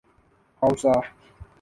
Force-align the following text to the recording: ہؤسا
ہؤسا 0.61 0.93